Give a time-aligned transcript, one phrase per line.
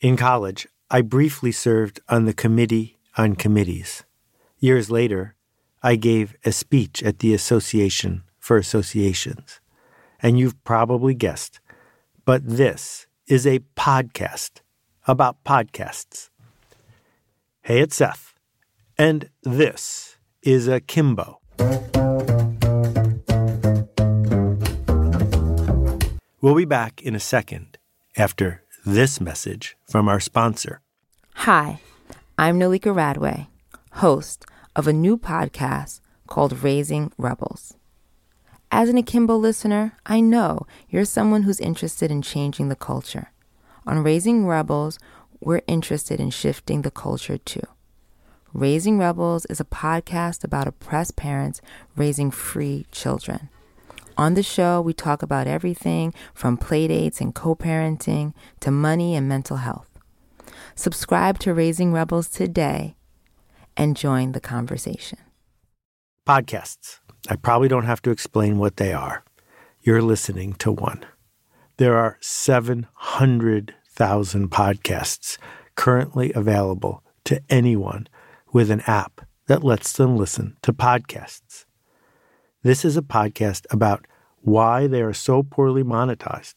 [0.00, 4.04] In college, I briefly served on the Committee on Committees.
[4.60, 5.34] Years later,
[5.82, 9.58] I gave a speech at the Association for Associations.
[10.22, 11.58] And you've probably guessed,
[12.24, 14.60] but this is a podcast
[15.08, 16.30] about podcasts.
[17.62, 18.34] Hey, it's Seth,
[18.96, 21.40] and this is Akimbo.
[26.40, 27.78] We'll be back in a second
[28.16, 30.80] after this message from our sponsor.
[31.34, 31.80] Hi,
[32.38, 33.48] I'm Nolika Radway,
[33.92, 34.44] host
[34.76, 37.74] of a new podcast called Raising Rebels.
[38.70, 43.32] As an Akimbo listener, I know you're someone who's interested in changing the culture.
[43.86, 44.98] On Raising Rebels,
[45.40, 47.66] we're interested in shifting the culture too.
[48.52, 51.60] Raising Rebels is a podcast about oppressed parents
[51.96, 53.48] raising free children.
[54.18, 59.28] On the show, we talk about everything from playdates and co parenting to money and
[59.28, 59.88] mental health.
[60.74, 62.96] Subscribe to Raising Rebels today
[63.76, 65.20] and join the conversation.
[66.26, 66.98] Podcasts.
[67.28, 69.22] I probably don't have to explain what they are.
[69.82, 71.06] You're listening to one.
[71.76, 75.38] There are 700,000 podcasts
[75.76, 78.08] currently available to anyone
[78.52, 81.66] with an app that lets them listen to podcasts.
[82.62, 84.04] This is a podcast about
[84.40, 86.54] why they are so poorly monetized,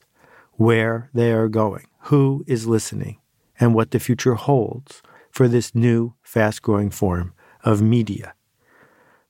[0.54, 3.20] where they are going, who is listening,
[3.60, 8.34] and what the future holds for this new, fast growing form of media.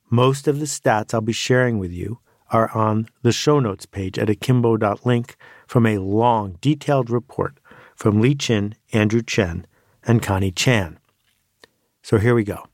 [0.08, 4.18] Most of the stats I'll be sharing with you are on the show notes page
[4.18, 7.60] at akimbo.link from a long, detailed report
[7.96, 9.66] from Li Jin, Andrew Chen,
[10.04, 10.98] and Connie Chan.
[12.02, 12.64] So here we go.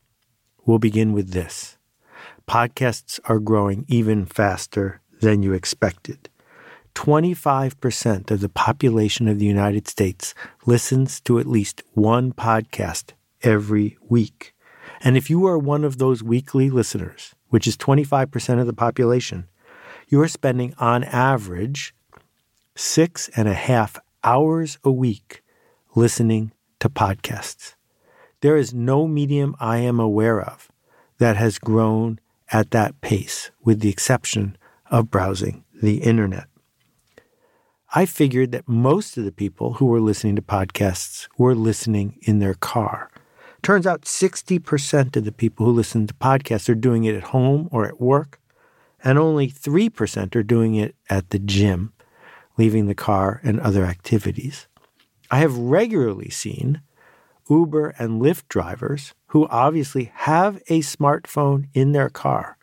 [0.64, 1.77] We'll begin with this.
[2.48, 6.30] Podcasts are growing even faster than you expected.
[6.94, 13.98] 25% of the population of the United States listens to at least one podcast every
[14.08, 14.54] week.
[15.02, 19.46] And if you are one of those weekly listeners, which is 25% of the population,
[20.08, 21.94] you are spending on average
[22.74, 25.42] six and a half hours a week
[25.94, 27.74] listening to podcasts.
[28.40, 30.70] There is no medium I am aware of
[31.18, 32.18] that has grown
[32.52, 34.56] at that pace, with the exception
[34.90, 36.46] of browsing the internet.
[37.94, 42.38] I figured that most of the people who were listening to podcasts were listening in
[42.38, 43.10] their car.
[43.62, 47.68] Turns out 60% of the people who listen to podcasts are doing it at home
[47.72, 48.40] or at work,
[49.02, 51.92] and only 3% are doing it at the gym,
[52.56, 54.66] leaving the car and other activities.
[55.30, 56.82] I have regularly seen
[57.48, 62.58] Uber and Lyft drivers who obviously have a smartphone in their car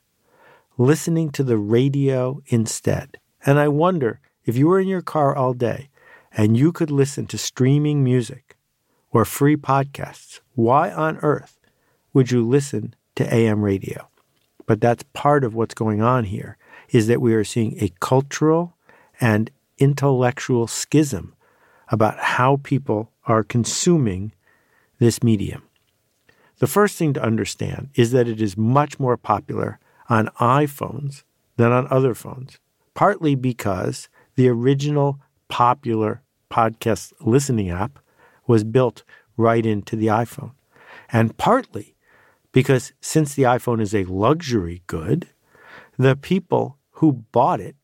[0.78, 3.18] listening to the radio instead.
[3.46, 5.90] And I wonder if you were in your car all day
[6.32, 8.58] and you could listen to streaming music
[9.12, 11.60] or free podcasts, why on earth
[12.14, 14.10] would you listen to AM radio?
[14.66, 16.58] But that's part of what's going on here
[16.90, 18.76] is that we are seeing a cultural
[19.22, 21.34] and intellectual schism
[21.90, 24.34] about how people are consuming
[25.00, 25.64] this medium.
[26.60, 29.80] The first thing to understand is that it is much more popular
[30.10, 31.24] on iPhones
[31.58, 32.60] than on other phones,
[32.94, 35.20] partly because the original
[35.50, 38.00] popular podcast listening app
[38.48, 39.04] was built
[39.38, 40.52] right into the iPhone,
[41.12, 41.96] and partly
[42.52, 45.28] because since the iPhone is a luxury good,
[45.98, 47.76] the people who bought it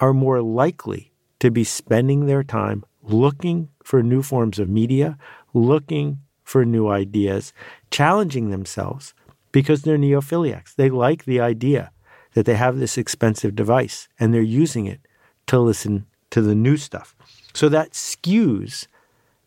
[0.00, 5.16] are more likely to be spending their time looking for new forms of media,
[5.54, 6.18] looking
[6.50, 7.52] for new ideas,
[7.92, 9.14] challenging themselves
[9.52, 10.74] because they're neophiliacs.
[10.74, 11.92] They like the idea
[12.34, 15.00] that they have this expensive device and they're using it
[15.46, 17.14] to listen to the new stuff.
[17.54, 18.88] So that skews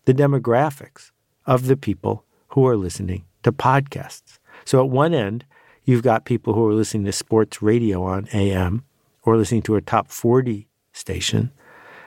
[0.05, 1.11] the demographics
[1.45, 4.39] of the people who are listening to podcasts.
[4.63, 5.43] So at one end,
[5.83, 8.85] you've got people who are listening to sports radio on AM
[9.23, 11.51] or listening to a top 40 station.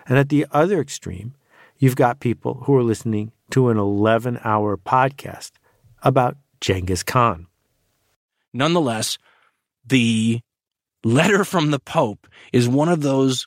[0.08, 1.34] And at the other extreme,
[1.76, 5.52] you've got people who are listening to an 11 hour podcast
[6.02, 7.46] about Genghis Khan
[8.56, 9.18] nonetheless,
[9.86, 10.40] the
[11.04, 13.46] letter from the Pope is one of those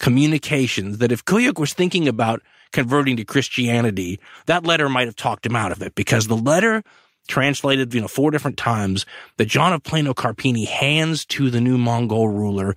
[0.00, 2.42] communications that if Kuyuk was thinking about
[2.72, 6.82] converting to Christianity, that letter might have talked him out of it because the letter
[7.28, 11.78] translated, you know, four different times that John of Plano Carpini hands to the new
[11.78, 12.74] Mongol ruler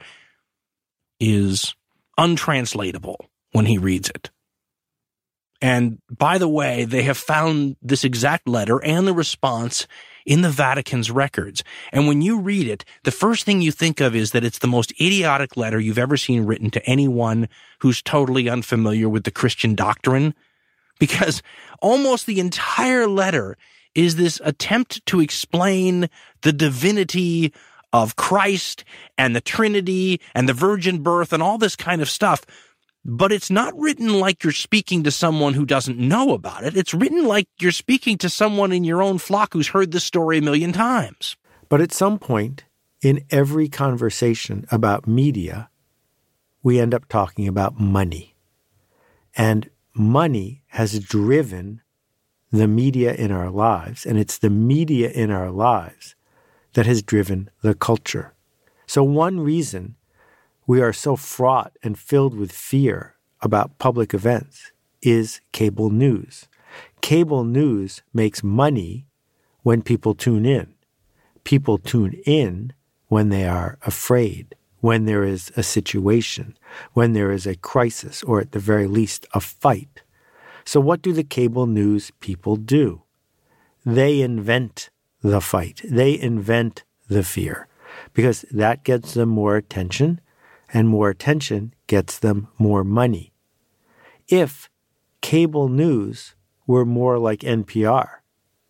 [1.20, 1.76] is
[2.18, 4.30] untranslatable when he reads it.
[5.64, 9.88] And by the way, they have found this exact letter and the response
[10.26, 11.64] in the Vatican's records.
[11.94, 14.68] And when you read it, the first thing you think of is that it's the
[14.68, 17.48] most idiotic letter you've ever seen written to anyone
[17.80, 20.36] who's totally unfamiliar with the Christian doctrine.
[21.00, 21.42] because
[21.82, 23.58] almost the entire letter
[23.96, 26.10] is this attempt to explain
[26.42, 27.54] the divinity
[27.92, 28.84] of Christ
[29.18, 32.46] and the Trinity and the virgin birth and all this kind of stuff.
[33.06, 36.78] But it's not written like you're speaking to someone who doesn't know about it.
[36.78, 40.38] It's written like you're speaking to someone in your own flock who's heard the story
[40.38, 41.36] a million times.
[41.68, 42.64] But at some point
[43.02, 45.70] in every conversation about media,
[46.62, 48.36] we end up talking about money.
[49.36, 51.82] And money has driven
[52.52, 56.16] the media in our lives, and it's the media in our lives
[56.74, 58.34] that has driven the culture.
[58.86, 59.96] So, one reason
[60.66, 64.72] we are so fraught and filled with fear about public events
[65.02, 66.48] is cable news.
[67.02, 69.06] Cable news makes money
[69.62, 70.74] when people tune in.
[71.44, 72.72] People tune in
[73.08, 76.58] when they are afraid, when there is a situation,
[76.94, 80.02] when there is a crisis, or at the very least, a fight.
[80.66, 83.04] So, what do the cable news people do?
[83.86, 84.90] They invent
[85.22, 87.68] the fight, they invent the fear,
[88.14, 90.22] because that gets them more attention,
[90.74, 93.32] and more attention gets them more money.
[94.28, 94.70] If
[95.22, 96.34] cable news
[96.66, 98.08] were more like NPR,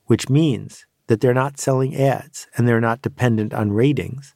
[0.05, 4.35] which means that they're not selling ads and they're not dependent on ratings,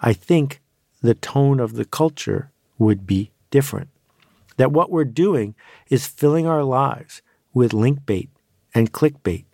[0.00, 0.60] I think
[1.00, 3.88] the tone of the culture would be different.
[4.56, 5.54] That what we're doing
[5.88, 7.22] is filling our lives
[7.54, 8.30] with link bait
[8.74, 9.46] and clickbait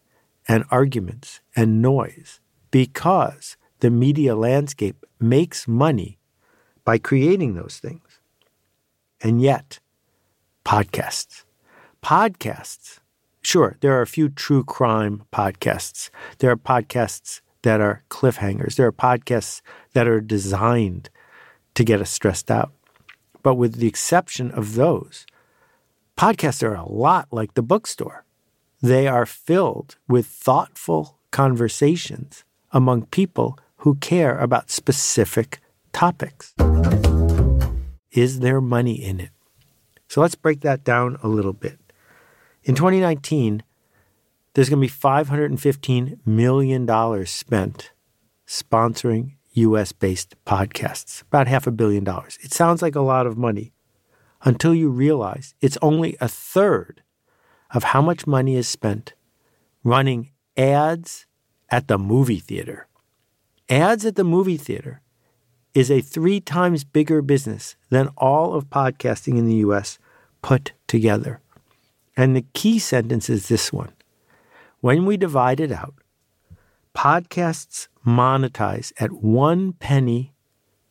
[0.49, 2.41] and arguments and noise
[2.71, 6.19] because the media landscape makes money
[6.85, 8.21] by creating those things.
[9.21, 9.79] And yet,
[10.65, 11.45] podcasts.
[12.03, 13.01] Podcasts.
[13.43, 16.11] Sure, there are a few true crime podcasts.
[16.39, 18.77] There are podcasts that are cliffhangers.
[18.77, 19.61] There are podcasts
[19.93, 21.11] that are designed
[21.75, 22.73] to get us stressed out.
[23.43, 25.27] But with the exception of those,
[26.17, 28.25] podcasts are a lot like the bookstore.
[28.83, 35.61] They are filled with thoughtful conversations among people who care about specific
[35.95, 36.53] topics.
[38.11, 39.31] Is there money in it?
[40.09, 41.79] So let's break that down a little bit.
[42.65, 43.63] In 2019,
[44.53, 47.93] there's going to be $515 million spent
[48.47, 52.39] sponsoring US based podcasts, about half a billion dollars.
[52.43, 53.73] It sounds like a lot of money
[54.43, 57.03] until you realize it's only a third
[57.73, 59.15] of how much money is spent
[59.85, 61.27] running ads
[61.71, 62.89] at the movie theater.
[63.69, 65.01] Ads at the movie theater
[65.75, 69.99] is a three times bigger business than all of podcasting in the US
[70.41, 71.41] put together.
[72.17, 73.93] And the key sentence is this one
[74.81, 75.95] When we divide it out,
[76.97, 80.33] podcasts monetize at one penny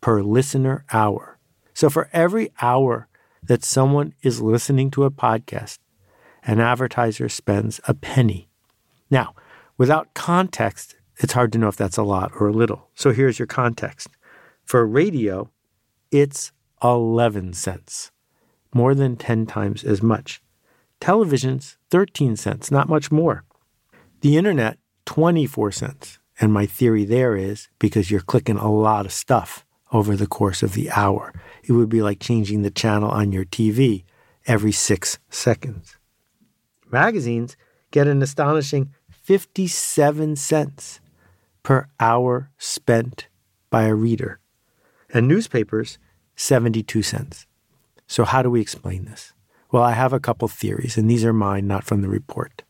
[0.01, 1.39] per listener hour.
[1.73, 3.07] So for every hour
[3.41, 5.79] that someone is listening to a podcast,
[6.43, 8.49] an advertiser spends a penny.
[9.09, 9.33] Now,
[9.77, 12.89] without context, it's hard to know if that's a lot or a little.
[12.95, 14.09] So here's your context.
[14.65, 15.49] For radio,
[16.11, 16.51] it's
[16.83, 18.11] 11 cents,
[18.73, 20.41] more than 10 times as much.
[20.99, 23.43] Television's 13 cents, not much more.
[24.21, 26.19] The internet, 24 cents.
[26.39, 30.63] And my theory there is because you're clicking a lot of stuff over the course
[30.63, 31.33] of the hour.
[31.63, 34.03] It would be like changing the channel on your TV
[34.47, 35.97] every six seconds.
[36.91, 37.55] Magazines
[37.91, 40.99] get an astonishing 57 cents
[41.61, 43.27] per hour spent
[43.69, 44.39] by a reader,
[45.13, 45.97] and newspapers,
[46.35, 47.45] 72 cents.
[48.07, 49.33] So, how do we explain this?
[49.71, 52.63] Well, I have a couple theories, and these are mine, not from the report.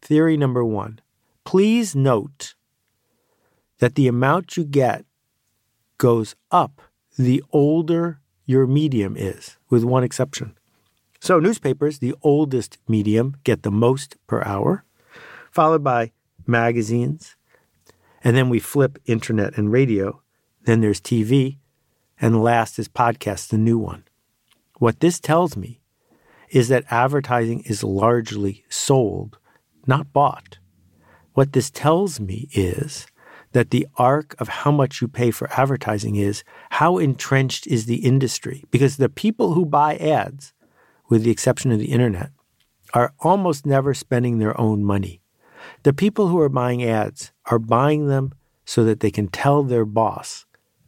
[0.00, 1.00] Theory number one
[1.44, 2.54] please note
[3.78, 5.04] that the amount you get
[5.96, 6.82] goes up
[7.16, 10.56] the older your medium is, with one exception.
[11.20, 14.84] So, newspapers, the oldest medium, get the most per hour,
[15.50, 16.12] followed by
[16.46, 17.36] magazines,
[18.22, 20.20] and then we flip internet and radio.
[20.66, 21.58] Then there's TV,
[22.20, 24.02] and last is podcast, the new one.
[24.78, 25.80] What this tells me
[26.50, 29.38] is that advertising is largely sold,
[29.86, 30.58] not bought.
[31.34, 33.06] What this tells me is
[33.52, 38.04] that the arc of how much you pay for advertising is how entrenched is the
[38.04, 38.64] industry?
[38.72, 40.52] Because the people who buy ads,
[41.08, 42.30] with the exception of the internet,
[42.92, 45.20] are almost never spending their own money.
[45.84, 48.32] The people who are buying ads are buying them
[48.64, 50.44] so that they can tell their boss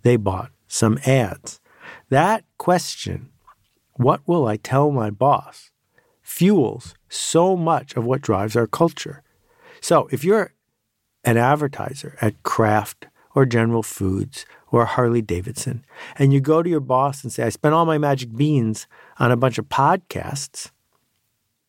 [0.09, 1.61] they bought some ads.
[2.09, 3.29] That question,
[3.95, 5.71] what will I tell my boss,
[6.23, 9.23] fuels so much of what drives our culture.
[9.81, 10.55] So if you're
[11.25, 15.85] an advertiser at Kraft or General Foods or Harley Davidson,
[16.17, 18.87] and you go to your boss and say, I spent all my magic beans
[19.19, 20.71] on a bunch of podcasts,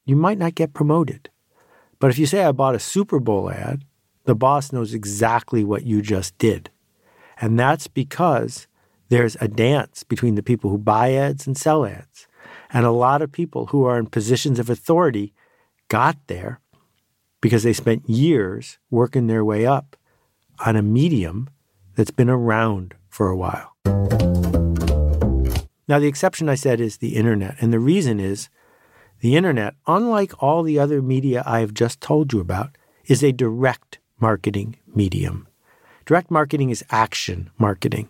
[0.05, 1.29] you might not get promoted.
[1.99, 3.83] But if you say, I bought a Super Bowl ad,
[4.23, 6.69] the boss knows exactly what you just did.
[7.41, 8.67] And that's because
[9.09, 12.27] there's a dance between the people who buy ads and sell ads.
[12.71, 15.33] And a lot of people who are in positions of authority
[15.87, 16.59] got there
[17.41, 19.95] because they spent years working their way up
[20.65, 21.49] on a medium
[21.95, 23.75] that's been around for a while.
[25.87, 27.55] Now, the exception I said is the internet.
[27.59, 28.49] And the reason is
[29.21, 33.31] the internet, unlike all the other media I have just told you about, is a
[33.31, 35.48] direct marketing medium.
[36.09, 38.09] Direct marketing is action marketing.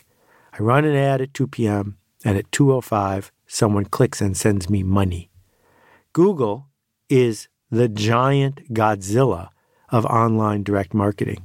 [0.53, 1.97] I run an ad at 2 p.m.
[2.23, 5.29] and at 2:05 someone clicks and sends me money.
[6.13, 6.67] Google
[7.09, 9.49] is the giant Godzilla
[9.89, 11.43] of online direct marketing.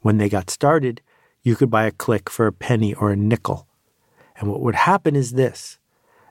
[0.00, 1.02] When they got started,
[1.44, 3.68] you could buy a click for a penny or a nickel.
[4.34, 5.78] And what would happen is this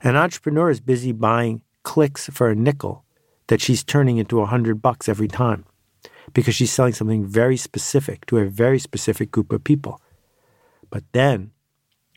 [0.03, 3.05] an entrepreneur is busy buying clicks for a nickel
[3.47, 5.63] that she's turning into a hundred bucks every time
[6.33, 10.01] because she's selling something very specific to a very specific group of people.
[10.89, 11.51] But then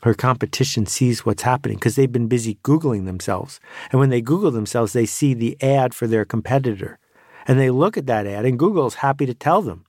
[0.02, 3.60] her competition sees what's happening because they've been busy Googling themselves.
[3.90, 6.98] And when they Google themselves, they see the ad for their competitor.
[7.46, 9.84] And they look at that ad, and Google's happy to tell them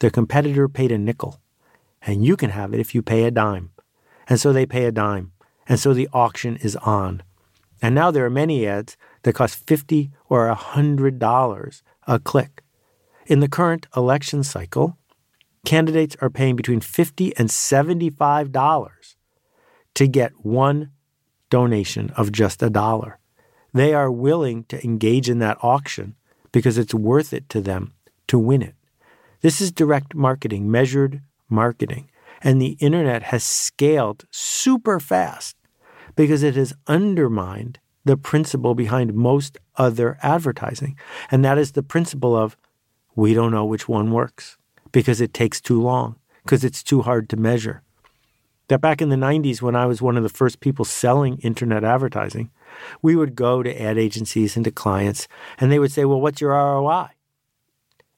[0.00, 1.40] their competitor paid a nickel,
[2.02, 3.70] and you can have it if you pay a dime.
[4.26, 5.32] And so they pay a dime.
[5.66, 7.22] And so the auction is on.
[7.80, 12.63] And now there are many ads that cost 50 or $100 a click.
[13.26, 14.98] In the current election cycle,
[15.64, 19.14] candidates are paying between $50 and $75
[19.94, 20.90] to get one
[21.48, 23.18] donation of just a dollar.
[23.72, 26.16] They are willing to engage in that auction
[26.52, 27.94] because it's worth it to them
[28.28, 28.74] to win it.
[29.40, 32.10] This is direct marketing, measured marketing.
[32.42, 35.56] And the internet has scaled super fast
[36.14, 40.96] because it has undermined the principle behind most other advertising.
[41.30, 42.56] And that is the principle of
[43.16, 44.56] we don't know which one works
[44.92, 47.82] because it takes too long, because it's too hard to measure.
[48.68, 51.84] That back in the 90s, when I was one of the first people selling internet
[51.84, 52.50] advertising,
[53.02, 55.28] we would go to ad agencies and to clients,
[55.58, 57.08] and they would say, Well, what's your ROI?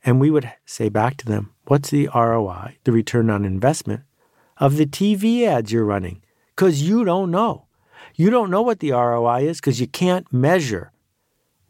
[0.04, 4.02] And we would say back to them, What's the ROI, the return on investment,
[4.58, 6.22] of the TV ads you're running?
[6.54, 7.66] Because you don't know.
[8.14, 10.92] You don't know what the ROI is because you can't measure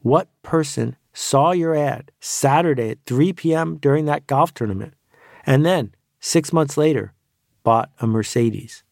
[0.01, 3.77] what person saw your ad Saturday at 3 p.m.
[3.77, 4.93] during that golf tournament
[5.45, 7.13] and then six months later
[7.63, 8.83] bought a Mercedes.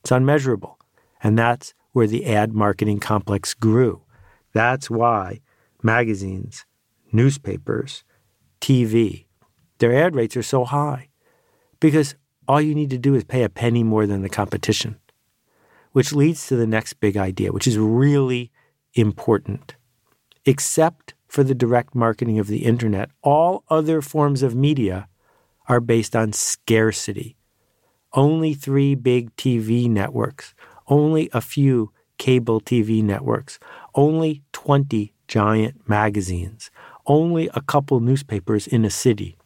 [0.00, 0.78] It's unmeasurable.
[1.22, 4.02] And that's where the ad marketing complex grew.
[4.52, 5.40] That's why
[5.82, 6.66] magazines,
[7.12, 8.02] newspapers,
[8.60, 9.26] TV,
[9.78, 11.10] their ad rates are so high
[11.78, 12.16] because
[12.48, 14.98] all you need to do is pay a penny more than the competition
[15.92, 18.50] which leads to the next big idea, which is really
[18.94, 19.76] important.
[20.44, 25.08] Except for the direct marketing of the internet, all other forms of media
[25.68, 27.36] are based on scarcity.
[28.14, 30.54] Only three big TV networks,
[30.86, 33.58] only a few cable TV networks,
[33.94, 36.70] only 20 giant magazines,
[37.06, 39.36] only a couple newspapers in a city.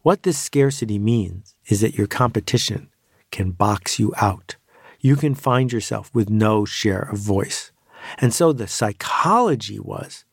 [0.00, 2.88] What this scarcity means is that your competition
[3.30, 4.56] can box you out
[5.02, 7.72] you can find yourself with no share of voice.
[8.18, 10.24] And so the psychology was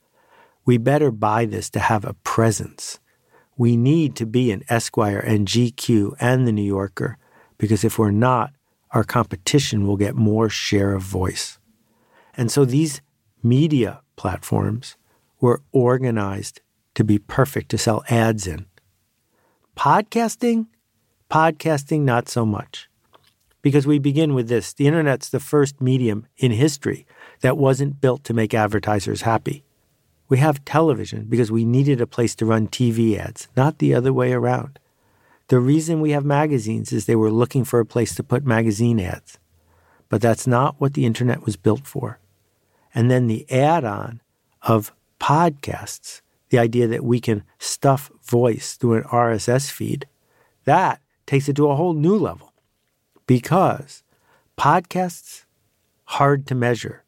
[0.70, 3.00] we better buy this to have a presence.
[3.58, 7.18] We need to be in Esquire and GQ and the New Yorker
[7.58, 8.54] because if we're not,
[8.92, 11.58] our competition will get more share of voice.
[12.38, 13.02] And so these
[13.42, 14.96] media platforms
[15.42, 16.62] were organized
[16.94, 18.68] to be perfect to sell ads in.
[19.76, 20.68] Podcasting?
[21.32, 22.88] Podcasting, not so much
[23.64, 27.08] because we begin with this the internet's the first medium in history
[27.42, 29.64] that wasn't built to make advertisers happy.
[30.30, 34.14] We have television because we needed a place to run TV ads, not the other
[34.14, 34.80] way around.
[35.48, 39.00] The reason we have magazines is they were looking for a place to put magazine
[39.00, 39.40] ads.
[40.08, 42.20] But that's not what the internet was built for.
[42.94, 44.22] And then the add on
[44.62, 50.08] of podcasts, the idea that we can stuff voice through an RSS feed,
[50.66, 52.54] that takes it to a whole new level
[53.26, 54.04] because
[54.58, 55.46] podcasts
[56.06, 57.04] hard to measure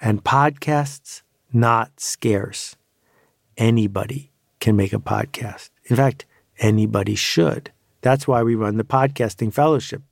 [0.00, 2.76] and podcasts not scarce.
[3.56, 4.30] Anybody
[4.60, 5.70] can make a podcast.
[5.84, 6.26] In fact,
[6.58, 7.70] anybody should.
[8.00, 10.02] That's why we run the podcasting fellowship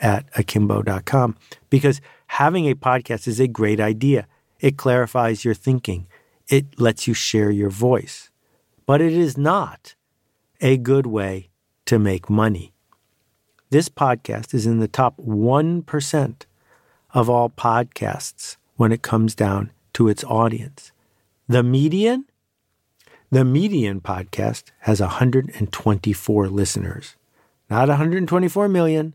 [0.00, 1.36] at akimbo.com
[1.68, 4.26] because having a podcast is a great idea.
[4.58, 6.06] It clarifies your thinking.
[6.48, 8.30] It lets you share your voice.
[8.86, 9.94] But it is not
[10.60, 11.50] a good way
[11.86, 12.72] to make money.
[13.70, 16.42] This podcast is in the top 1%
[17.14, 19.70] of all podcasts when it comes down
[20.00, 20.92] to its audience.
[21.46, 22.24] The median
[23.30, 27.16] The median podcast has 124 listeners,
[27.68, 29.14] not 124 million,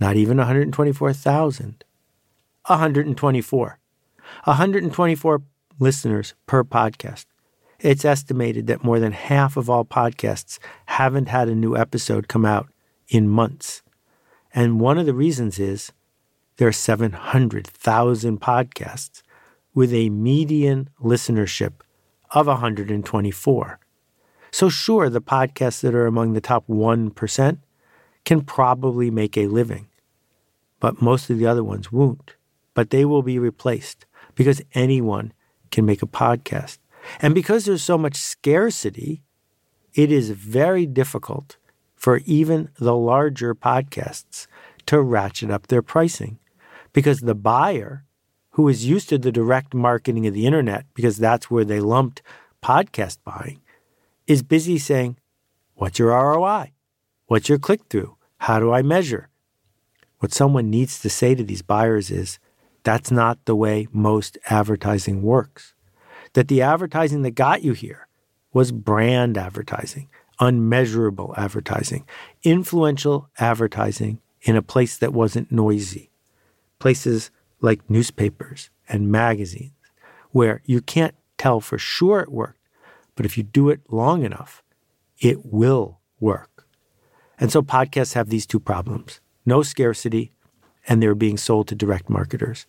[0.00, 1.84] not even 124,000,
[2.66, 3.78] 124.
[4.42, 5.42] 124
[5.78, 7.26] listeners per podcast.
[7.78, 12.44] It's estimated that more than half of all podcasts haven't had a new episode come
[12.44, 12.66] out
[13.06, 13.82] in months.
[14.52, 15.92] And one of the reasons is
[16.56, 19.22] there are 700,000 podcasts
[19.78, 21.72] with a median listenership
[22.32, 23.78] of 124.
[24.50, 27.58] So, sure, the podcasts that are among the top 1%
[28.24, 29.86] can probably make a living,
[30.80, 32.34] but most of the other ones won't.
[32.74, 34.04] But they will be replaced
[34.34, 35.32] because anyone
[35.70, 36.78] can make a podcast.
[37.20, 39.22] And because there's so much scarcity,
[39.94, 41.56] it is very difficult
[41.94, 44.48] for even the larger podcasts
[44.86, 46.40] to ratchet up their pricing
[46.92, 48.04] because the buyer
[48.58, 52.22] who is used to the direct marketing of the internet because that's where they lumped
[52.60, 53.60] podcast buying
[54.26, 55.16] is busy saying,
[55.76, 56.72] What's your ROI?
[57.26, 58.16] What's your click through?
[58.38, 59.28] How do I measure?
[60.18, 62.40] What someone needs to say to these buyers is,
[62.82, 65.72] That's not the way most advertising works.
[66.32, 68.08] That the advertising that got you here
[68.52, 70.08] was brand advertising
[70.40, 72.06] unmeasurable advertising,
[72.44, 76.12] influential advertising in a place that wasn't noisy,
[76.78, 79.72] places like newspapers and magazines,
[80.30, 82.60] where you can't tell for sure it worked,
[83.14, 84.62] but if you do it long enough,
[85.18, 86.66] it will work.
[87.38, 90.30] And so podcasts have these two problems no scarcity,
[90.86, 92.66] and they're being sold to direct marketers.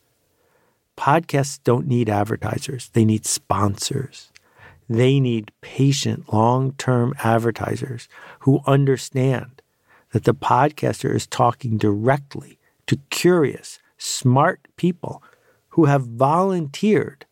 [0.97, 4.31] Podcasts don't need advertisers, they need sponsors.
[4.89, 9.61] They need patient, long term advertisers who understand
[10.11, 15.21] that the podcaster is talking directly to curious, smart people
[15.69, 17.27] who have volunteered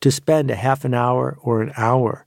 [0.00, 2.26] to spend a half an hour or an hour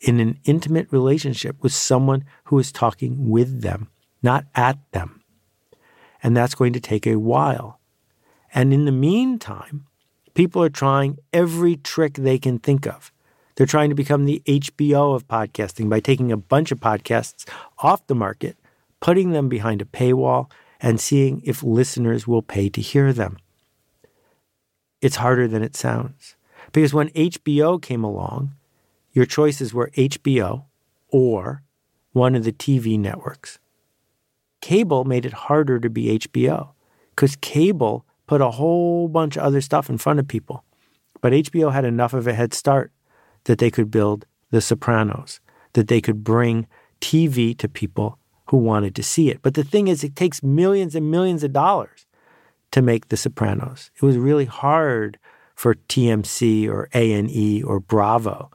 [0.00, 3.88] in an intimate relationship with someone who is talking with them,
[4.22, 5.22] not at them.
[6.22, 7.80] And that's going to take a while.
[8.54, 9.86] And in the meantime,
[10.34, 13.12] people are trying every trick they can think of
[13.54, 17.46] they're trying to become the HBO of podcasting by taking a bunch of podcasts
[17.78, 18.56] off the market,
[19.00, 20.50] putting them behind a paywall,
[20.82, 23.38] and seeing if listeners will pay to hear them.
[25.00, 26.34] It's harder than it sounds.
[26.72, 28.54] Because when HBO came along,
[29.12, 30.64] your choices were HBO
[31.08, 31.62] or
[32.12, 33.58] one of the TV networks.
[34.60, 36.70] Cable made it harder to be HBO
[37.10, 40.64] because cable put a whole bunch of other stuff in front of people.
[41.20, 42.92] But HBO had enough of a head start
[43.44, 45.40] that they could build The Sopranos,
[45.74, 46.66] that they could bring
[47.00, 48.18] TV to people
[48.52, 49.40] who wanted to see it.
[49.40, 52.04] But the thing is, it takes millions and millions of dollars
[52.70, 53.90] to make The Sopranos.
[53.96, 55.18] It was really hard
[55.54, 58.50] for TMC or A&E or Bravo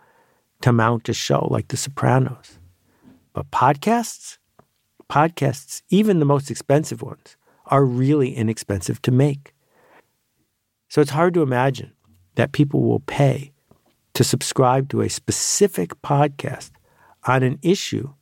[0.61, 2.59] to mount a show like The Sopranos.
[3.33, 4.37] But podcasts,
[5.09, 9.55] podcasts, even the most expensive ones, are really inexpensive to make.
[10.89, 11.91] So it's hard to imagine
[12.35, 13.51] that people will pay
[14.13, 16.69] to subscribe to a specific podcast
[17.23, 18.13] on an issue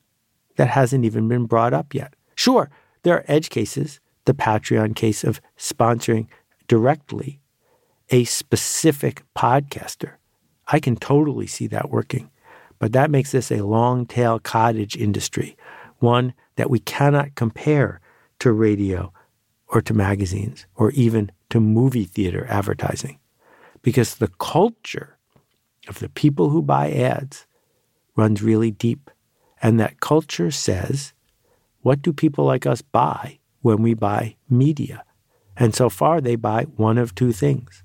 [0.55, 2.13] that hasn't even been brought up yet.
[2.35, 2.69] Sure,
[3.03, 6.27] there are edge cases, the Patreon case of sponsoring
[6.67, 7.39] directly
[8.09, 10.13] a specific podcaster.
[10.67, 12.29] I can totally see that working.
[12.79, 15.57] But that makes this a long tail cottage industry,
[15.99, 18.01] one that we cannot compare
[18.39, 19.13] to radio
[19.67, 23.19] or to magazines or even to movie theater advertising.
[23.81, 25.17] Because the culture
[25.87, 27.45] of the people who buy ads
[28.15, 29.09] runs really deep.
[29.65, 31.13] And that culture says,
[31.81, 35.03] what do people like us buy when we buy media?
[35.57, 37.81] And so far, they buy one of two things.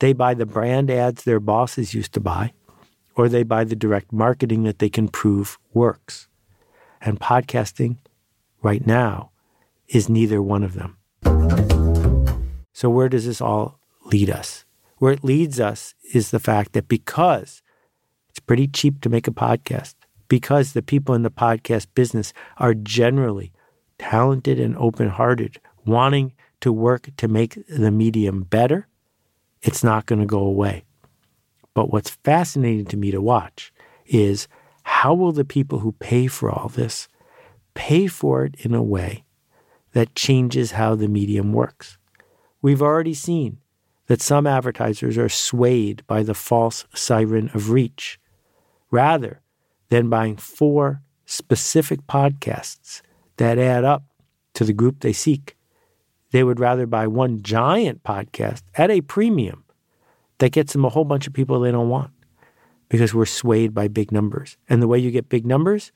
[0.00, 2.52] They buy the brand ads their bosses used to buy,
[3.14, 6.26] or they buy the direct marketing that they can prove works.
[7.00, 7.98] And podcasting,
[8.60, 9.30] right now,
[9.86, 10.96] is neither one of them.
[12.72, 14.64] So, where does this all lead us?
[14.98, 17.62] Where it leads us is the fact that because
[18.30, 19.94] it's pretty cheap to make a podcast,
[20.28, 23.52] because the people in the podcast business are generally
[23.98, 28.88] talented and open hearted, wanting to work to make the medium better,
[29.62, 30.84] it's not going to go away.
[31.74, 33.72] But what's fascinating to me to watch
[34.06, 34.48] is
[34.82, 37.08] how will the people who pay for all this
[37.74, 39.24] pay for it in a way
[39.92, 41.98] that changes how the medium works?
[42.62, 43.58] We've already seen
[44.06, 48.20] that some advertisers are swayed by the false siren of reach
[48.90, 49.40] rather
[49.94, 53.00] than buying four specific podcasts
[53.36, 54.02] that add up
[54.54, 55.56] to the group they seek.
[56.32, 59.62] They would rather buy one giant podcast at a premium
[60.38, 62.10] that gets them a whole bunch of people they don't want.
[62.88, 64.56] because we're swayed by big numbers.
[64.68, 65.92] And the way you get big numbers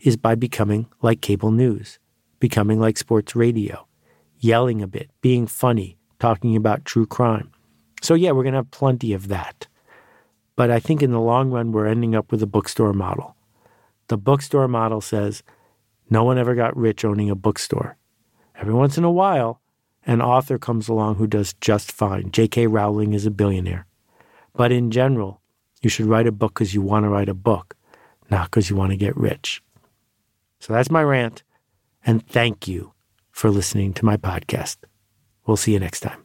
[0.00, 1.98] is by becoming like cable news,
[2.40, 3.86] becoming like sports radio,
[4.38, 7.50] yelling a bit, being funny, talking about true crime.
[8.02, 9.66] So, yeah, we're going to have plenty of that.
[10.58, 13.36] But I think in the long run, we're ending up with a bookstore model.
[14.08, 15.44] The bookstore model says
[16.10, 17.96] no one ever got rich owning a bookstore.
[18.56, 19.60] Every once in a while,
[20.04, 22.32] an author comes along who does just fine.
[22.32, 22.66] J.K.
[22.66, 23.86] Rowling is a billionaire.
[24.52, 25.40] But in general,
[25.80, 27.76] you should write a book because you want to write a book,
[28.28, 29.62] not because you want to get rich.
[30.58, 31.44] So that's my rant.
[32.04, 32.94] And thank you
[33.30, 34.78] for listening to my podcast.
[35.46, 36.24] We'll see you next time.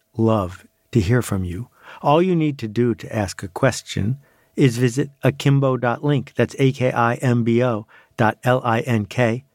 [0.21, 1.69] love to hear from you.
[2.01, 4.17] All you need to do to ask a question
[4.55, 9.45] is visit akimbo.link, that's A-K-I-M-B-O dot L-I-N-K,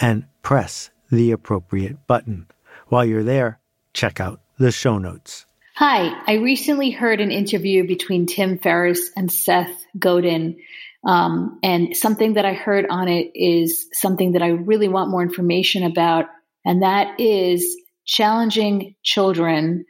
[0.00, 2.46] and press the appropriate button.
[2.88, 3.60] While you're there,
[3.92, 5.46] check out the show notes.
[5.74, 10.56] Hi, I recently heard an interview between Tim Ferriss and Seth Godin.
[11.04, 15.22] Um, and something that I heard on it is something that I really want more
[15.22, 16.26] information about,
[16.64, 17.76] and that is
[18.06, 19.84] challenging children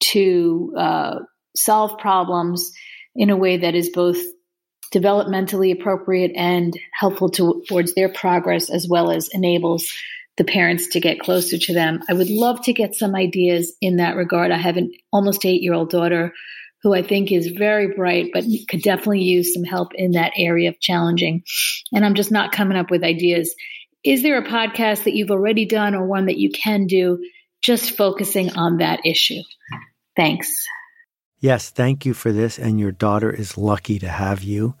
[0.00, 1.18] to uh,
[1.56, 2.72] solve problems
[3.14, 4.18] in a way that is both
[4.94, 9.92] developmentally appropriate and helpful to, towards their progress, as well as enables
[10.36, 12.00] the parents to get closer to them.
[12.08, 14.50] I would love to get some ideas in that regard.
[14.50, 16.32] I have an almost eight year old daughter
[16.82, 20.68] who I think is very bright, but could definitely use some help in that area
[20.68, 21.42] of challenging.
[21.92, 23.54] And I'm just not coming up with ideas.
[24.04, 27.18] Is there a podcast that you've already done or one that you can do
[27.62, 29.42] just focusing on that issue?
[30.14, 30.64] Thanks.
[31.38, 32.58] Yes, thank you for this.
[32.58, 34.74] And your daughter is lucky to have you.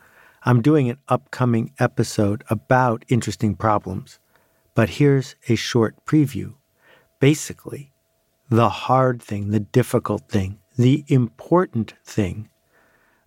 [0.44, 4.18] I'm doing an upcoming episode about interesting problems,
[4.74, 6.54] but here's a short preview.
[7.20, 7.92] Basically,
[8.48, 12.48] the hard thing, the difficult thing, the important thing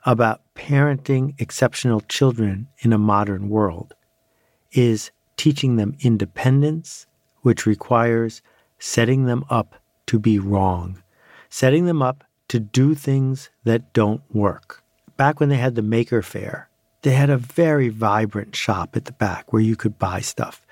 [0.05, 3.93] about parenting exceptional children in a modern world
[4.71, 7.05] is teaching them independence,
[7.41, 8.41] which requires
[8.79, 9.75] setting them up
[10.07, 11.01] to be wrong
[11.49, 14.83] setting them up to do things that don't work.
[15.17, 16.69] Back when they had the Maker Faire,
[17.01, 20.65] they had a very vibrant shop at the back where you could buy stuff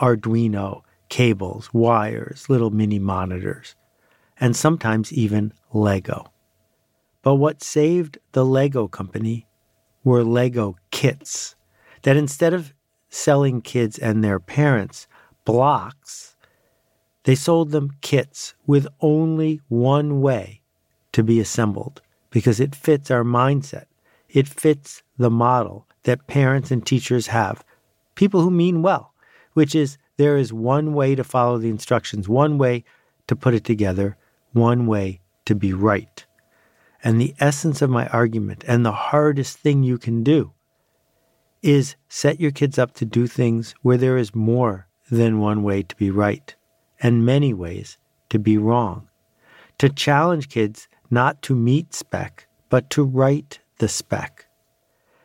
[0.00, 3.76] Arduino, cables, wires, little mini monitors,
[4.38, 6.32] and sometimes even Lego.
[7.22, 9.46] But what saved the Lego company
[10.02, 11.54] were Lego kits
[12.02, 12.74] that instead of
[13.08, 15.06] selling kids and their parents
[15.44, 16.33] blocks
[17.24, 20.60] they sold them kits with only one way
[21.12, 23.86] to be assembled because it fits our mindset.
[24.28, 27.64] It fits the model that parents and teachers have,
[28.14, 29.14] people who mean well,
[29.54, 32.84] which is there is one way to follow the instructions, one way
[33.26, 34.16] to put it together,
[34.52, 36.26] one way to be right.
[37.02, 40.52] And the essence of my argument and the hardest thing you can do
[41.62, 45.82] is set your kids up to do things where there is more than one way
[45.82, 46.54] to be right
[47.04, 47.98] and many ways
[48.30, 49.06] to be wrong.
[49.78, 54.46] To challenge kids not to meet spec, but to write the spec.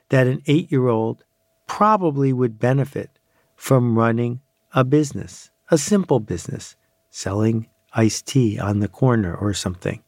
[0.10, 1.24] That an eight year old
[1.68, 3.18] probably would benefit
[3.56, 4.42] from running
[4.74, 6.76] a business, a simple business,
[7.10, 10.04] selling iced tea on the corner or something.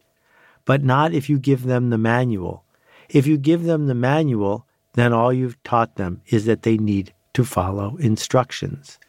[0.66, 2.66] But not if you give them the manual.
[3.10, 7.14] If you give them the manual, then all you've taught them is that they need
[7.34, 9.00] to follow instructions.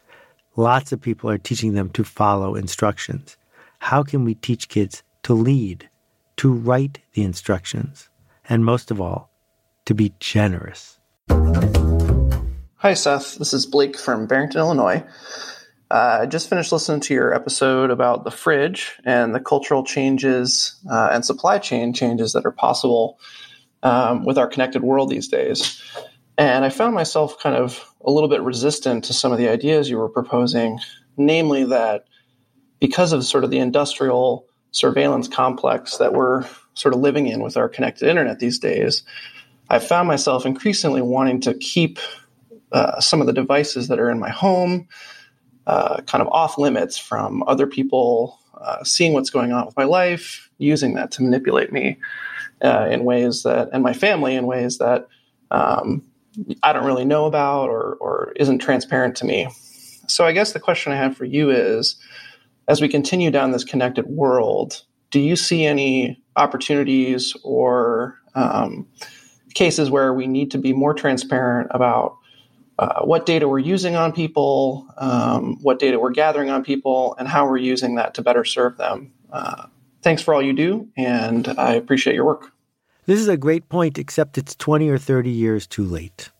[0.55, 3.37] Lots of people are teaching them to follow instructions.
[3.79, 5.89] How can we teach kids to lead,
[6.37, 8.07] to write the instructions,
[8.47, 9.31] and most of all,
[9.85, 10.99] to be generous?
[12.75, 13.39] Hi, Seth.
[13.39, 15.03] This is Blake from Barrington, Illinois.
[15.89, 20.75] Uh, I just finished listening to your episode about the fridge and the cultural changes
[20.87, 23.17] uh, and supply chain changes that are possible
[23.81, 25.81] um, with our connected world these days.
[26.37, 29.89] And I found myself kind of a little bit resistant to some of the ideas
[29.89, 30.79] you were proposing,
[31.17, 32.05] namely that
[32.79, 37.57] because of sort of the industrial surveillance complex that we're sort of living in with
[37.57, 39.03] our connected internet these days,
[39.69, 41.99] I found myself increasingly wanting to keep
[42.71, 44.87] uh, some of the devices that are in my home
[45.67, 49.83] uh, kind of off limits from other people uh, seeing what's going on with my
[49.83, 51.97] life, using that to manipulate me.
[52.63, 55.07] uh, in ways that, and my family in ways that
[55.51, 56.03] um,
[56.61, 59.49] I don't really know about or, or isn't transparent to me.
[60.07, 61.95] So I guess the question I have for you is
[62.67, 68.87] as we continue down this connected world, do you see any opportunities or um,
[69.53, 72.17] cases where we need to be more transparent about
[72.79, 77.27] uh, what data we're using on people, um, what data we're gathering on people, and
[77.27, 79.13] how we're using that to better serve them?
[79.31, 79.67] Uh,
[80.01, 82.52] thanks for all you do, and I appreciate your work.
[83.05, 86.31] This is a great point, except it's 20 or 30 years too late.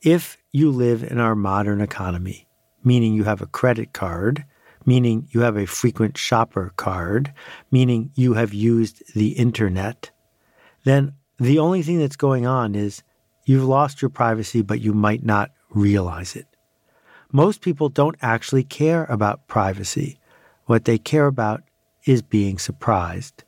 [0.00, 2.48] If you live in our modern economy,
[2.82, 4.44] meaning you have a credit card,
[4.86, 7.34] meaning you have a frequent shopper card,
[7.70, 10.10] meaning you have used the internet,
[10.84, 13.02] then the only thing that's going on is
[13.44, 16.46] you've lost your privacy, but you might not realize it.
[17.32, 20.18] Most people don't actually care about privacy.
[20.64, 21.62] What they care about
[22.06, 23.44] is being surprised.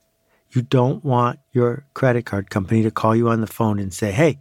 [0.54, 4.12] You don't want your credit card company to call you on the phone and say,
[4.12, 4.38] Hey,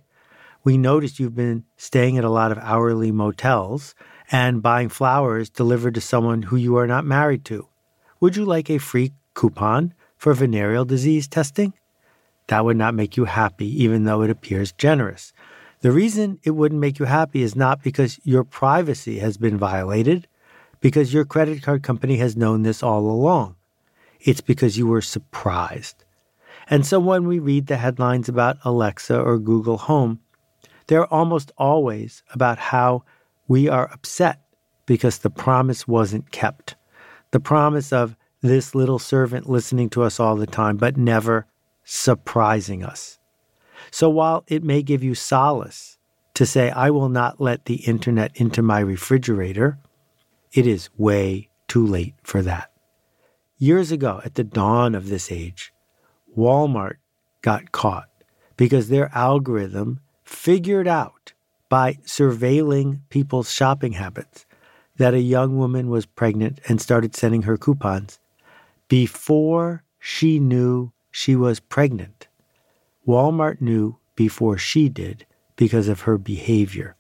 [0.64, 3.96] we noticed you've been staying at a lot of hourly motels
[4.32, 7.68] and buying flowers delivered to someone who you are not married to.
[8.20, 11.74] Would you like a free coupon for venereal disease testing?
[12.46, 15.34] That would not make you happy, even though it appears generous.
[15.82, 20.28] The reason it wouldn't make you happy is not because your privacy has been violated,
[20.80, 23.56] because your credit card company has known this all along.
[24.24, 26.06] It's because you were surprised.
[26.70, 30.20] And so when we read the headlines about Alexa or Google Home,
[30.88, 33.04] they're almost always about how
[33.48, 34.40] we are upset
[34.86, 36.76] because the promise wasn't kept.
[37.32, 41.48] The promise of this little servant listening to us all the time, but never
[41.84, 43.20] surprising us.
[43.92, 45.98] So while it may give you solace
[46.36, 49.80] to say, I will not let the internet into my refrigerator,
[50.54, 52.73] it is way too late for that.
[53.64, 55.72] Years ago, at the dawn of this age,
[56.38, 56.98] Walmart
[57.42, 58.10] got caught
[58.58, 61.32] because their algorithm figured out
[61.70, 64.46] by surveilling people's shopping habits
[64.98, 68.20] that a young woman was pregnant and started sending her coupons
[68.90, 72.28] before she knew she was pregnant.
[73.08, 76.98] Walmart knew before she did because of her behavior.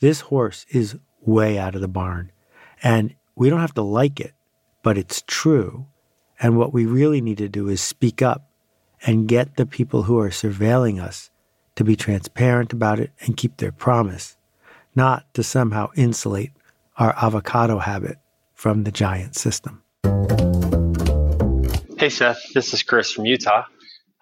[0.00, 2.32] This horse is way out of the barn,
[2.82, 4.32] and we don't have to like it,
[4.82, 5.86] but it's true.
[6.40, 8.48] And what we really need to do is speak up
[9.06, 11.30] and get the people who are surveilling us
[11.76, 14.36] to be transparent about it and keep their promise,
[14.94, 16.52] not to somehow insulate
[16.96, 18.18] our avocado habit
[18.54, 19.82] from the giant system.
[21.98, 22.42] Hey, Seth.
[22.54, 23.64] This is Chris from Utah.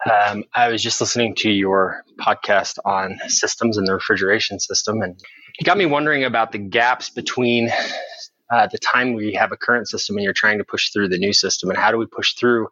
[0.09, 5.19] Um, I was just listening to your podcast on systems and the refrigeration system, and
[5.59, 7.69] it got me wondering about the gaps between
[8.51, 11.17] uh, the time we have a current system and you're trying to push through the
[11.17, 12.67] new system, and how do we push through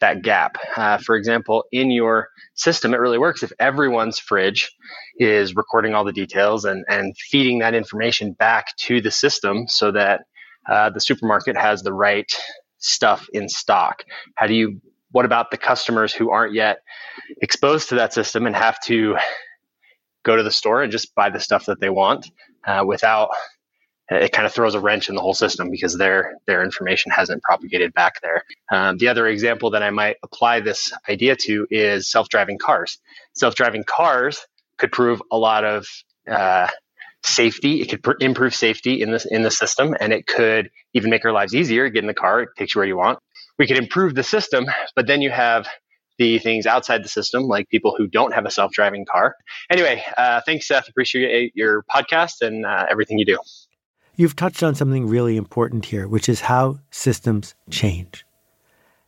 [0.00, 0.56] that gap?
[0.76, 4.70] Uh, for example, in your system, it really works if everyone's fridge
[5.18, 9.92] is recording all the details and, and feeding that information back to the system so
[9.92, 10.22] that
[10.68, 12.32] uh, the supermarket has the right
[12.78, 14.02] stuff in stock?
[14.34, 14.80] How do you,
[15.12, 16.78] what about the customers who aren't yet
[17.40, 19.16] exposed to that system and have to
[20.22, 22.30] go to the store and just buy the stuff that they want
[22.66, 23.30] uh, without
[24.10, 27.42] it kind of throws a wrench in the whole system because their their information hasn't
[27.42, 28.44] propagated back there.
[28.72, 32.98] Um, the other example that I might apply this idea to is self-driving cars.
[33.34, 34.46] Self-driving cars
[34.78, 35.86] could prove a lot of
[36.28, 36.68] uh,
[37.22, 37.80] safety.
[37.82, 41.24] It could pr- improve safety in this in the system, and it could even make
[41.24, 41.88] our lives easier.
[41.88, 43.18] Get in the car, it takes you where you want.
[43.58, 45.68] We could improve the system, but then you have
[46.18, 49.36] the things outside the system, like people who don't have a self driving car.
[49.70, 50.88] Anyway, uh, thanks, Seth.
[50.88, 53.38] Appreciate your podcast and uh, everything you do.
[54.20, 58.26] You've touched on something really important here, which is how systems change.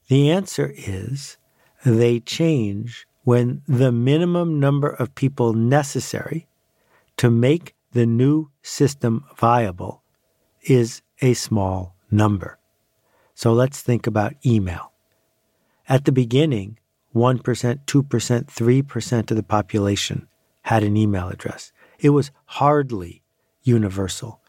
[0.09, 1.37] The answer is
[1.85, 6.49] they change when the minimum number of people necessary
[7.19, 10.03] to make the new system viable
[10.63, 12.59] is a small number.
[13.35, 14.93] So let's think about email.
[15.91, 16.79] At the beginning,
[17.15, 20.27] 1%, 2%, 3% of the population
[20.63, 21.71] had an email address.
[21.99, 23.21] It was hardly
[23.63, 24.41] universal.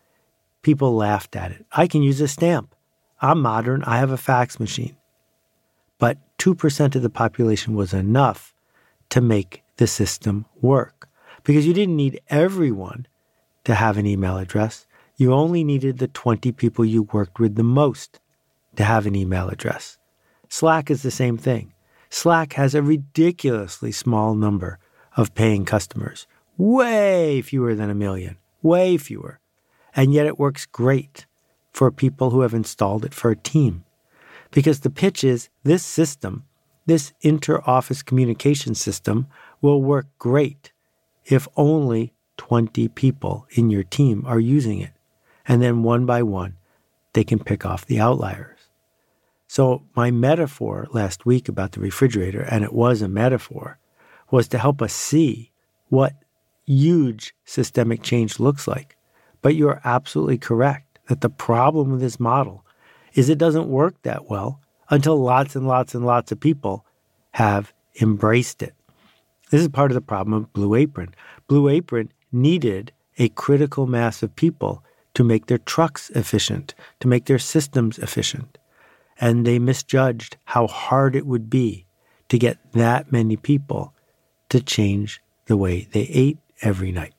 [0.63, 1.65] People laughed at it.
[1.71, 2.73] I can use a stamp.
[3.21, 3.83] I'm modern.
[3.83, 4.97] I have a fax machine.
[5.99, 8.55] But 2% of the population was enough
[9.09, 11.07] to make the system work
[11.43, 13.05] because you didn't need everyone
[13.65, 14.87] to have an email address.
[15.17, 18.19] You only needed the 20 people you worked with the most
[18.75, 19.97] to have an email address.
[20.49, 21.73] Slack is the same thing.
[22.09, 24.79] Slack has a ridiculously small number
[25.17, 29.39] of paying customers, way fewer than a million, way fewer.
[29.95, 31.25] And yet it works great
[31.71, 33.83] for people who have installed it for a team.
[34.51, 36.43] Because the pitch is this system
[36.85, 39.27] This inter office communication system
[39.61, 40.73] will work great
[41.25, 44.91] if only 20 people in your team are using it.
[45.47, 46.57] And then one by one,
[47.13, 48.59] they can pick off the outliers.
[49.47, 53.77] So, my metaphor last week about the refrigerator, and it was a metaphor,
[54.31, 55.51] was to help us see
[55.89, 56.13] what
[56.65, 58.97] huge systemic change looks like.
[59.43, 62.65] But you're absolutely correct that the problem with this model
[63.13, 66.85] is it doesn't work that well until lots and lots and lots of people
[67.31, 68.73] have embraced it.
[69.51, 71.13] This is part of the problem of Blue Apron.
[71.47, 77.25] Blue Apron needed a critical mass of people to make their trucks efficient, to make
[77.25, 78.57] their systems efficient.
[79.19, 81.85] And they misjudged how hard it would be
[82.29, 83.93] to get that many people
[84.49, 87.13] to change the way they ate every night.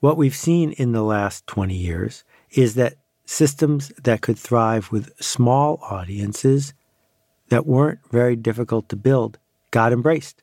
[0.00, 2.94] What we've seen in the last 20 years is that
[3.26, 6.72] systems that could thrive with small audiences
[7.50, 9.38] that weren't very difficult to build
[9.70, 10.42] got embraced.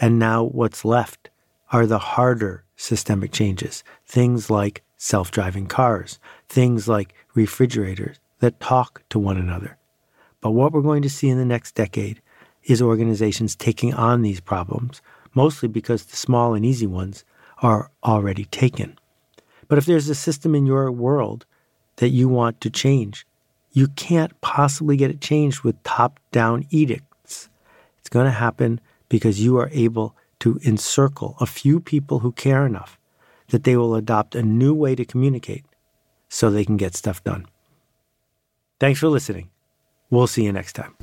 [0.00, 1.28] And now what's left
[1.70, 9.02] are the harder systemic changes, things like self driving cars, things like refrigerators that talk
[9.10, 9.76] to one another.
[10.40, 12.22] But what we're going to see in the next decade
[12.62, 15.02] is organizations taking on these problems,
[15.34, 17.26] mostly because the small and easy ones
[17.62, 18.98] are already taken.
[19.68, 21.44] But if there's a system in your world
[21.96, 23.26] that you want to change,
[23.72, 27.48] you can't possibly get it changed with top down edicts.
[27.98, 32.64] It's going to happen because you are able to encircle a few people who care
[32.64, 32.98] enough
[33.48, 35.64] that they will adopt a new way to communicate
[36.28, 37.46] so they can get stuff done.
[38.78, 39.50] Thanks for listening.
[40.10, 40.94] We'll see you next time.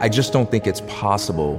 [0.00, 1.58] I just don't think it's possible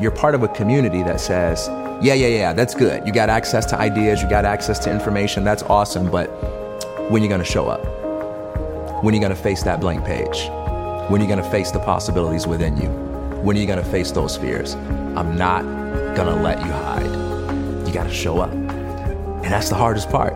[0.00, 1.68] you're part of a community that says,
[2.02, 3.06] yeah, yeah, yeah, that's good.
[3.06, 6.28] You got access to ideas, you got access to information, that's awesome, but
[7.10, 7.84] when are you to show up?
[9.04, 10.48] When are you to face that blank page?
[11.10, 12.88] When are you to face the possibilities within you?
[13.42, 14.74] When are you to face those fears?
[15.16, 15.62] I'm not
[16.28, 17.86] to let you hide.
[17.86, 18.52] You got to show up.
[18.52, 20.34] And that's the hardest part.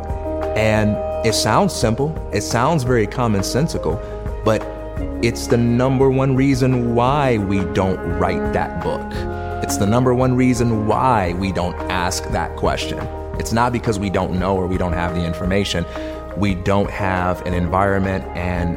[0.57, 0.96] And
[1.27, 3.98] it sounds simple, it sounds very commonsensical,
[4.44, 4.62] but
[5.24, 9.34] it's the number one reason why we don't write that book.
[9.64, 12.98] It's the number one reason why we don't ask that question.
[13.38, 15.87] It's not because we don't know or we don't have the information.
[16.37, 18.77] We don't have an environment and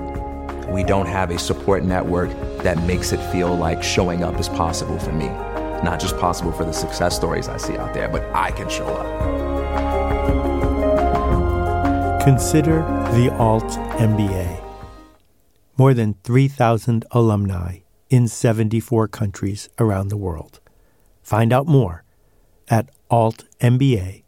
[0.71, 2.29] we don't have a support network
[2.63, 5.27] that makes it feel like showing up is possible for me.
[5.83, 8.87] Not just possible for the success stories I see out there, but I can show
[8.87, 9.05] up.
[12.23, 12.77] Consider
[13.11, 14.63] the Alt MBA.
[15.75, 20.61] More than 3,000 alumni in 74 countries around the world.
[21.27, 22.05] Find out more
[22.69, 24.23] at altmba.com.